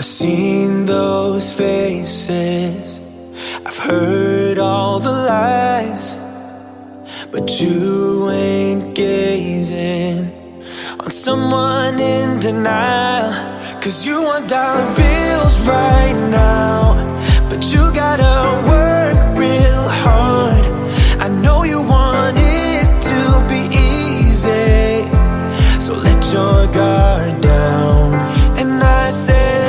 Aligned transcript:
I've 0.00 0.06
seen 0.06 0.86
those 0.86 1.54
faces, 1.54 3.02
I've 3.66 3.76
heard 3.76 4.58
all 4.58 4.98
the 4.98 5.10
lies, 5.10 6.14
but 7.30 7.60
you 7.60 8.30
ain't 8.30 8.94
gazing 8.94 10.32
on 11.00 11.10
someone 11.10 12.00
in 12.00 12.38
denial. 12.38 13.30
Cause 13.82 14.06
you 14.06 14.22
want 14.22 14.48
dollar 14.48 14.88
bills 14.96 15.60
right 15.68 16.16
now, 16.30 16.94
but 17.50 17.70
you 17.70 17.92
gotta 17.92 18.34
work 18.72 19.38
real 19.38 19.86
hard. 20.02 20.64
I 21.20 21.28
know 21.42 21.62
you 21.64 21.82
want 21.82 22.38
it 22.40 22.88
to 23.10 23.18
be 23.52 23.68
easy, 23.76 25.04
so 25.78 25.92
let 25.92 26.20
your 26.32 26.72
guard 26.72 27.42
down. 27.42 28.14
And 28.56 28.82
I 28.82 29.10
said, 29.10 29.59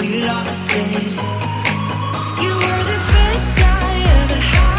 we 0.00 0.22
lost 0.24 0.70
it. 0.72 1.12
You 2.42 2.52
were 2.64 2.82
the 2.92 3.00
best 3.12 3.58
I 3.58 4.02
ever 4.20 4.40
had. 4.40 4.77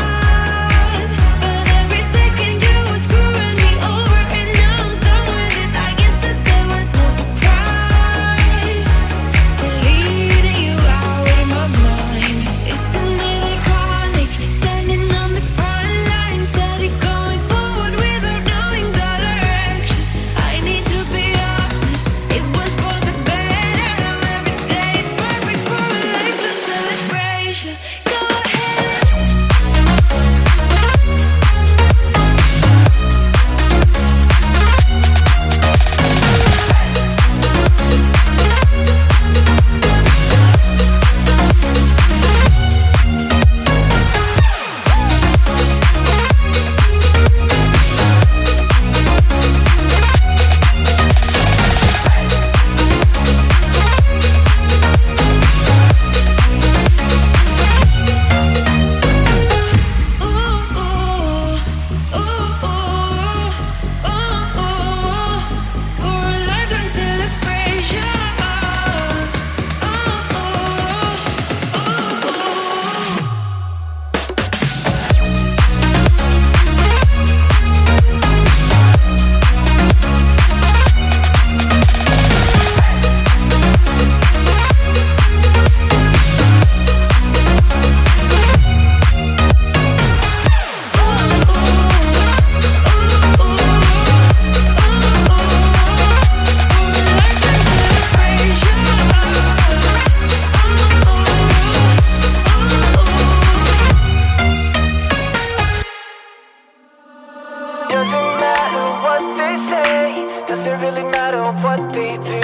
matter 108.80 109.04
what 109.04 109.38
they 109.38 109.56
say? 109.70 110.46
Does 110.48 110.66
it 110.66 110.78
really 110.84 111.04
matter 111.04 111.44
what 111.64 111.80
they 111.94 112.18
do? 112.18 112.40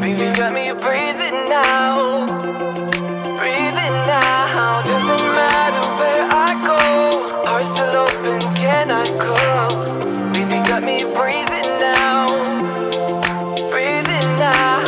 Baby, 0.00 0.32
got 0.38 0.52
me 0.52 0.72
breathing 0.72 1.38
now. 1.48 2.26
breathing 3.38 3.96
now. 4.06 4.82
Doesn't 4.86 5.26
matter 5.38 5.84
where 5.98 6.28
I 6.32 6.50
go. 6.66 6.78
Heart 7.48 7.66
still 7.76 7.96
open, 8.04 8.40
can 8.54 8.90
I 8.90 9.04
close? 9.22 9.90
Baby, 10.34 10.58
got 10.68 10.82
me 10.82 10.98
breathing 11.16 11.70
now. 11.80 12.26
Breathe 13.70 14.08
now. 14.38 14.84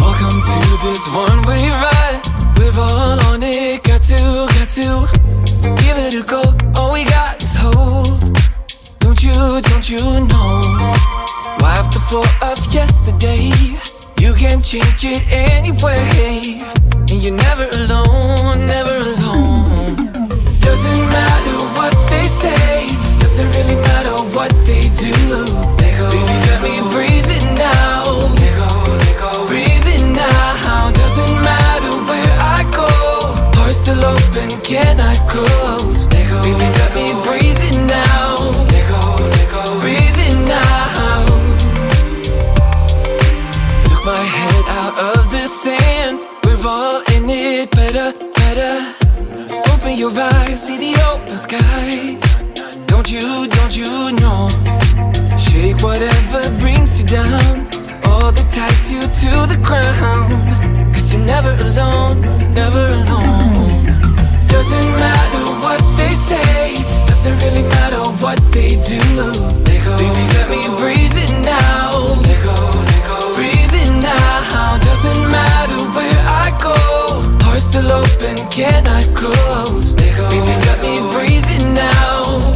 Welcome 0.00 0.38
to 0.52 0.60
this 0.84 1.02
one-way 1.22 1.70
ride. 1.70 2.20
We're 2.58 2.78
all 2.78 3.20
on 3.32 3.42
it, 3.42 3.82
got 3.82 4.02
to, 4.02 4.46
got 4.56 4.70
to 4.78 5.74
give 5.82 5.98
it 5.98 6.14
a 6.14 6.22
go 6.22 6.63
don't 9.60 9.88
you 9.88 9.98
know? 9.98 10.60
Wipe 11.60 11.90
the 11.90 12.02
floor 12.08 12.24
of 12.42 12.58
yesterday. 12.72 13.52
You 14.18 14.34
can 14.34 14.62
change 14.62 15.04
it 15.04 15.22
anyway. 15.30 16.60
And 17.10 17.22
you're 17.22 17.36
never 17.36 17.68
alone, 17.80 18.66
never 18.66 18.96
alone. 19.14 19.96
Doesn't 20.60 21.02
matter 21.16 21.58
what 21.76 21.94
they 22.10 22.26
say, 22.42 22.86
doesn't 23.20 23.50
really 23.56 23.76
matter 23.88 24.16
what 24.36 24.50
they 24.66 24.82
do. 25.02 25.14
Baby, 25.76 26.22
let 26.48 26.62
me 26.62 26.74
breathe 26.92 27.24
now. 27.54 28.02
Let 28.34 28.52
now. 30.14 30.90
Doesn't 30.90 31.36
matter 31.42 31.92
where 32.08 32.32
I 32.56 32.60
go, 32.72 32.88
heart 33.56 33.74
still 33.74 34.04
open, 34.04 34.50
can 34.62 35.00
I 35.00 35.14
close? 35.30 36.06
Baby, 36.06 36.52
let 36.58 36.94
me 36.94 37.06
breathe 37.24 37.62
it 37.70 37.86
now. 37.86 38.33
Open 48.56 49.98
your 49.98 50.12
eyes, 50.16 50.62
see 50.62 50.78
the 50.78 50.94
open 51.10 51.36
sky. 51.36 52.20
Don't 52.86 53.10
you, 53.10 53.48
don't 53.48 53.76
you 53.76 54.12
know? 54.12 54.48
Shake 55.36 55.82
whatever 55.82 56.40
brings 56.60 57.00
you 57.00 57.04
down, 57.04 57.66
all 58.04 58.30
that 58.30 58.48
ties 58.54 58.92
you 58.92 59.00
to 59.00 59.46
the 59.52 59.60
ground. 59.60 60.30
Cause 60.94 61.12
you're 61.12 61.26
never 61.26 61.54
alone, 61.56 62.20
never 62.54 62.86
alone. 62.86 63.86
Doesn't 64.46 64.90
matter 65.02 65.44
what 65.64 65.82
they 65.96 66.10
say, 66.10 66.74
doesn't 67.08 67.36
really 67.42 67.66
matter 67.68 68.08
what 68.22 68.38
they 68.52 68.68
do. 68.86 69.00
they 69.64 69.82
go, 69.82 69.98
baby, 69.98 70.24
let 70.38 70.48
me 70.48 70.62
breathe 70.78 71.16
it 71.16 71.32
now. 71.42 71.90
Let 72.22 72.44
go, 72.44 72.54
let 72.54 73.02
go, 73.08 73.34
breathe 73.34 73.74
it 73.82 73.90
now. 74.00 74.78
Doesn't 74.78 75.28
matter 75.28 75.53
door 77.54 77.58
is 77.58 77.64
still 77.68 77.92
open, 77.92 78.36
Can 78.50 78.86
I 78.86 79.02
close. 79.14 79.94
Baby, 79.94 80.16
got 80.16 80.80
me 80.80 80.94
breathing 81.12 81.74
now. 81.74 82.54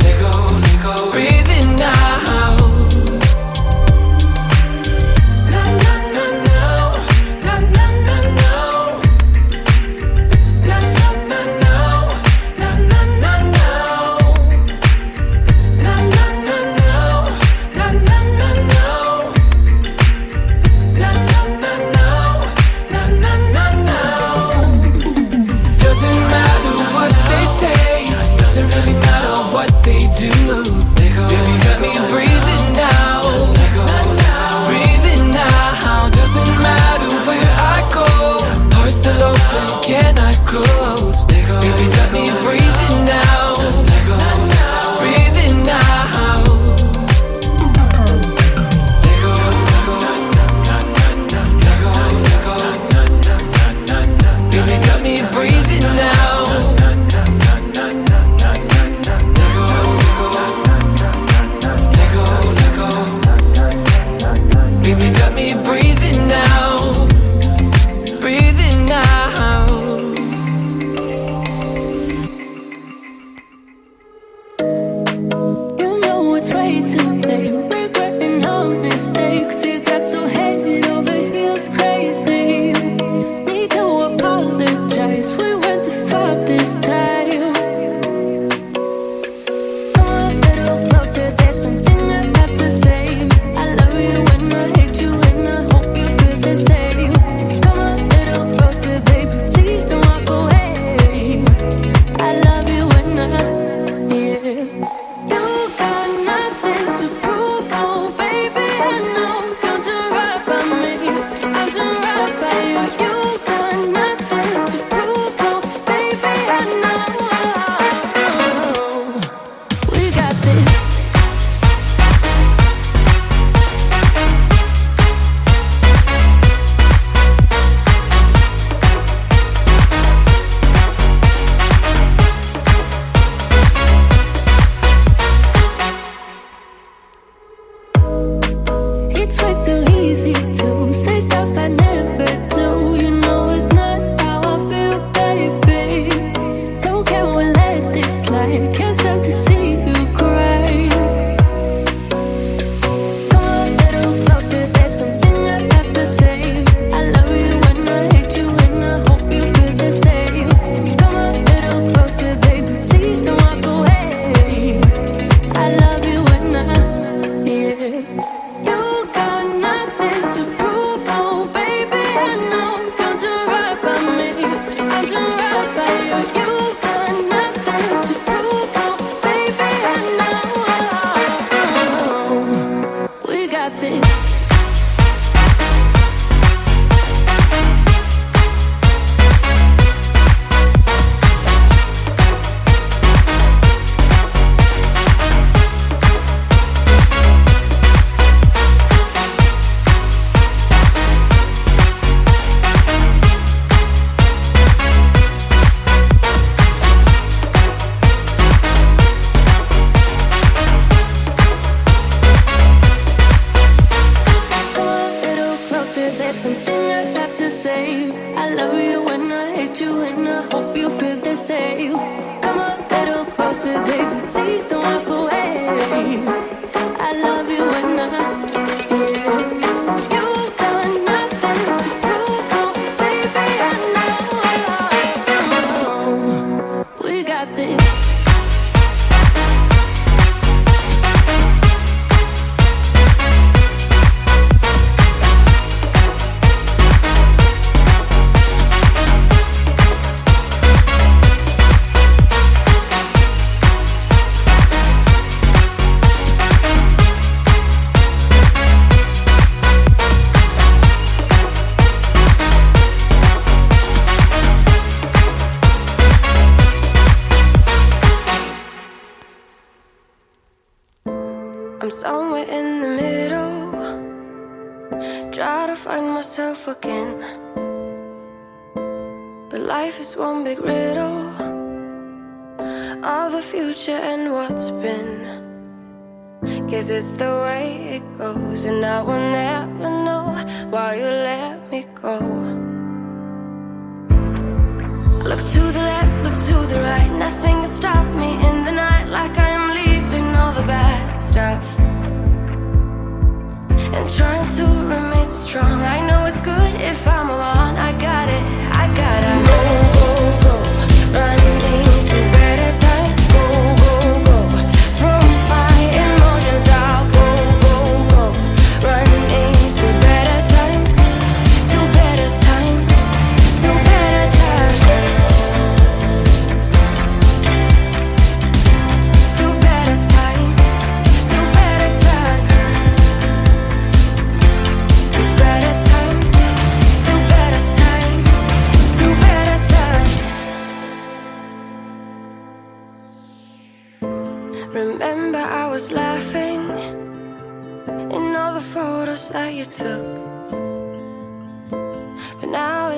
Look 295.28 295.40
to 295.40 295.72
the 295.72 295.87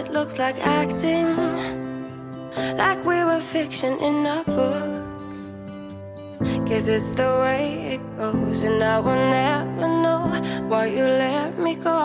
it 0.01 0.11
looks 0.13 0.39
like 0.39 0.57
acting 0.67 1.37
like 2.83 3.05
we 3.05 3.23
were 3.29 3.41
fiction 3.41 3.93
in 3.99 4.27
a 4.39 4.43
book. 4.57 4.89
Guess 6.67 6.87
it's 6.87 7.11
the 7.21 7.31
way 7.43 7.65
it 7.95 8.03
goes, 8.17 8.63
and 8.63 8.83
I 8.83 8.99
will 8.99 9.25
never 9.41 9.89
know 10.05 10.23
why 10.69 10.87
you 10.87 11.05
let 11.05 11.59
me 11.59 11.75
go. 11.75 11.99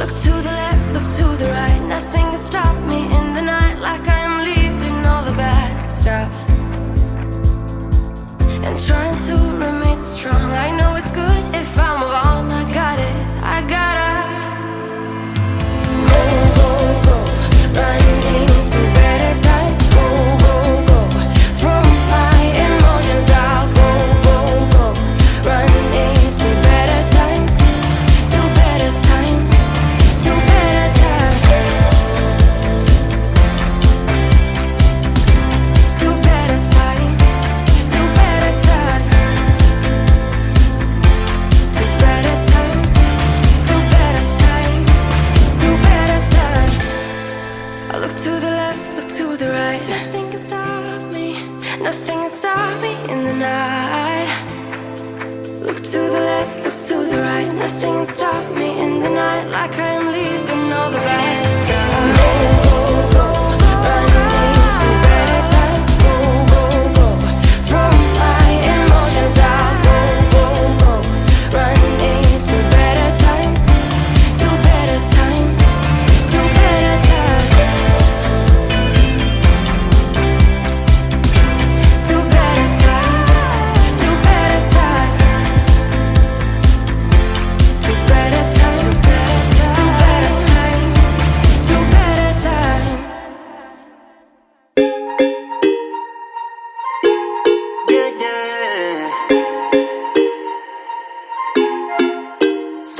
Look 0.00 0.12
to 0.24 0.32
the 0.46 0.54
left, 0.62 0.84
look 0.96 1.08
to 1.18 1.26
the 1.42 1.48
right, 1.58 1.82
nothing 1.94 2.26
can 2.32 2.40
stop 2.50 2.74
me 2.92 3.00
in 3.18 3.26
the 3.36 3.42
night, 3.42 3.76
like 3.88 4.06
I 4.16 4.20
am 4.28 4.36
leaving 4.48 4.98
all 5.10 5.22
the 5.30 5.36
bad 5.44 5.90
stuff 6.00 6.32
and 8.66 8.74
trying 8.88 9.18
to 9.28 9.36
remain 9.64 9.96
strong. 10.06 10.50
I 10.66 10.70
know. 10.78 10.91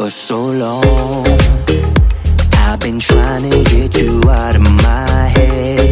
for 0.03 0.11
so 0.11 0.51
long. 0.51 1.25
I've 2.55 2.81
been 2.81 2.99
trying 2.99 3.49
to 3.49 3.63
get 3.71 3.97
you 4.01 4.21
out 4.29 4.57
of 4.57 4.63
my 4.63 5.29
head. 5.37 5.91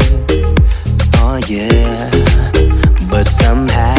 Oh, 1.19 1.41
yeah. 1.47 2.11
But 3.09 3.29
somehow. 3.29 3.90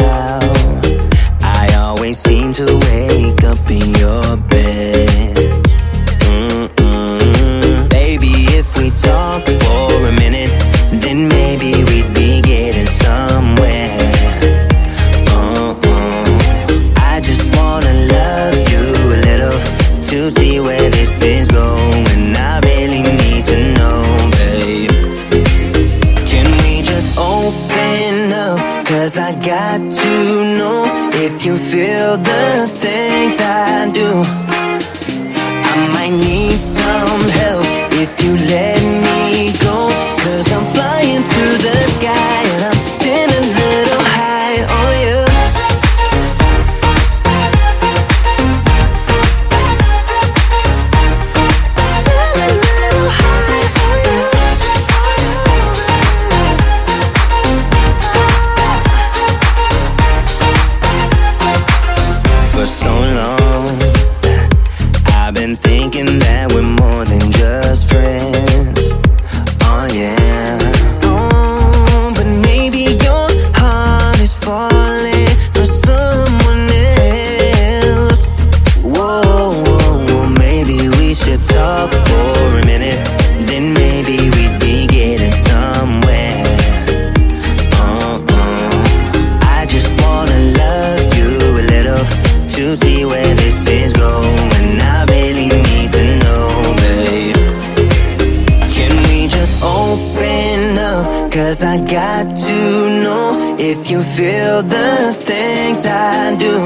Cause 101.52 101.64
I 101.64 101.76
got 101.76 102.34
to 102.34 103.02
know 103.02 103.56
if 103.58 103.90
you 103.90 104.02
feel 104.02 104.62
the 104.62 105.12
things 105.20 105.84
I 105.84 106.34
do. 106.38 106.56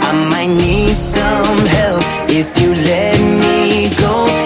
I 0.00 0.12
might 0.30 0.46
need 0.46 0.96
some 0.96 1.58
help 1.76 2.02
if 2.30 2.48
you 2.62 2.70
let 2.72 3.20
me 3.42 3.90
go. 4.00 4.43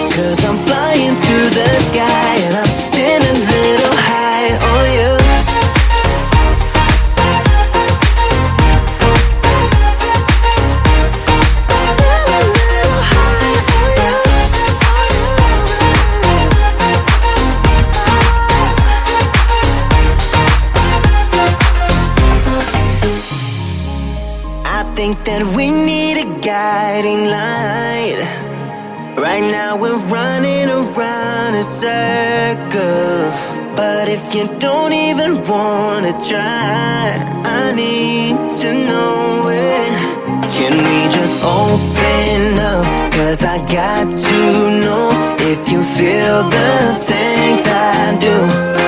you 34.39 34.47
don't 34.57 34.93
even 34.93 35.43
wanna 35.43 36.13
try. 36.29 37.11
I 37.43 37.73
need 37.73 38.37
to 38.61 38.69
know 38.87 39.49
it. 39.49 40.51
Can 40.55 40.77
we 40.87 40.99
just 41.11 41.35
open 41.43 42.57
up? 42.57 42.85
Cause 43.11 43.43
I 43.43 43.57
got 43.79 44.05
to 44.29 44.41
know 44.85 45.09
if 45.51 45.69
you 45.69 45.83
feel 45.83 46.43
the 46.57 46.71
things 47.11 47.67
I 47.67 48.17
do. 48.21 48.78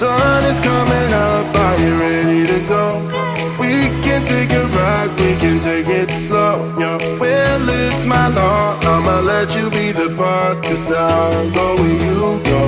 Sun 0.00 0.44
is 0.44 0.58
coming 0.60 1.12
up, 1.12 1.54
are 1.54 1.76
you 1.78 1.92
ready 2.00 2.46
to 2.46 2.58
go? 2.66 2.84
We 3.60 3.92
can 4.00 4.24
take 4.24 4.50
a 4.50 4.64
ride, 4.64 5.10
we 5.20 5.36
can 5.36 5.60
take 5.60 5.88
it 5.88 6.08
slow. 6.08 6.56
Your 6.80 6.96
will 7.20 7.68
is 7.68 8.06
my 8.06 8.28
law, 8.28 8.78
I'ma 8.80 9.20
let 9.20 9.54
you 9.54 9.68
be 9.68 9.92
the 9.92 10.08
boss, 10.16 10.58
cause 10.58 10.90
I'll 10.90 11.50
go 11.50 11.76
where 11.76 12.00
you 12.06 12.40
go. 12.48 12.64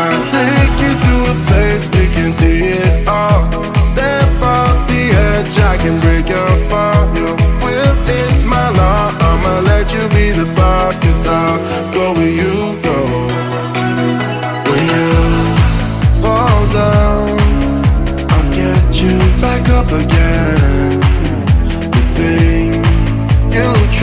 I'll 0.00 0.24
take 0.32 0.74
you 0.80 0.92
to 1.06 1.14
a 1.32 1.36
place 1.48 1.84
we 1.92 2.04
can 2.16 2.32
see 2.32 2.80
it 2.80 3.06
all. 3.06 3.44
Step 3.84 4.40
off 4.40 4.88
the 4.88 5.02
edge, 5.12 5.54
I 5.58 5.76
can 5.76 6.00
break 6.00 6.30
your 6.30 6.52
fall. 6.70 7.04
Your 7.14 7.36
will 7.60 7.96
is 8.08 8.42
my 8.42 8.70
law, 8.70 9.12
I'ma 9.20 9.60
let 9.68 9.92
you 9.92 10.08
be 10.16 10.30
the 10.30 10.50
boss, 10.56 10.96
cause 10.96 11.26
I'll 11.26 11.92
go. 11.92 12.13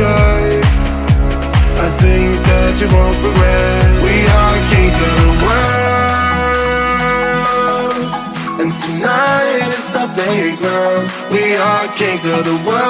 Try 0.02 0.42
are 1.82 1.94
things 2.02 2.38
that 2.50 2.74
you 2.82 2.90
won't 2.90 3.18
regret. 3.22 3.90
We 4.02 4.16
are 4.42 4.58
kings 4.74 4.98
of 5.08 5.14
the 5.22 5.32
world, 5.46 6.82
and 8.62 8.72
tonight 8.86 9.70
is 9.70 9.94
our 10.02 10.10
playground. 10.18 11.06
We 11.30 11.44
are 11.70 11.86
kings 12.02 12.26
of 12.26 12.42
the 12.50 12.58
world, 12.66 12.82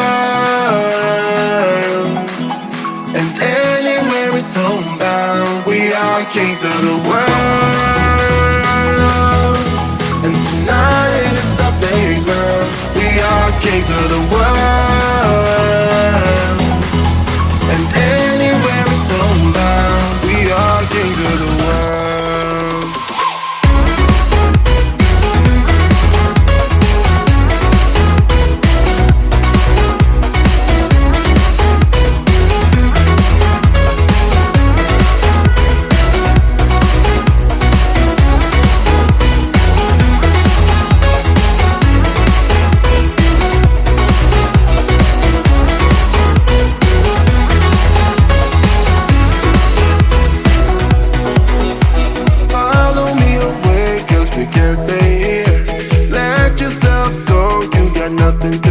and 3.20 3.28
anywhere 3.68 4.32
is 4.40 4.50
homebound. 4.56 5.68
We 5.68 5.92
are 5.92 6.24
kings 6.36 6.64
of 6.64 6.80
the 6.90 6.98
world, 7.10 9.60
and 10.26 10.36
tonight 10.50 11.34
is 11.44 11.54
our 11.60 11.76
playground. 11.82 12.68
We 12.96 13.08
are 13.32 13.52
kings 13.66 13.90
of 14.00 14.06
the 14.16 14.22
world. 14.32 16.41
Nothing 58.40 58.71